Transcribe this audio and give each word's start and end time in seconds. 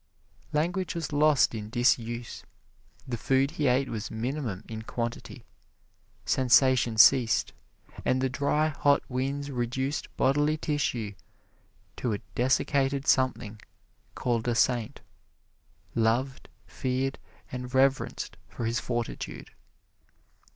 Language 0.51 0.95
was 0.95 1.13
lost 1.13 1.53
in 1.53 1.69
disuse. 1.69 2.43
The 3.07 3.17
food 3.17 3.51
he 3.51 3.67
ate 3.67 3.87
was 3.87 4.09
minimum 4.09 4.63
in 4.67 4.81
quantity; 4.81 5.45
sensation 6.25 6.97
ceased, 6.97 7.53
and 8.03 8.19
the 8.19 8.27
dry, 8.27 8.69
hot 8.69 9.03
winds 9.09 9.51
reduced 9.51 10.07
bodily 10.17 10.57
tissue 10.57 11.13
to 11.97 12.13
a 12.13 12.17
dessicated 12.33 13.05
something 13.05 13.61
called 14.15 14.47
a 14.47 14.55
saint 14.55 15.01
loved, 15.93 16.49
feared 16.65 17.19
and 17.51 17.71
reverenced 17.71 18.37
for 18.49 18.65
his 18.65 18.79
fortitude. 18.79 19.51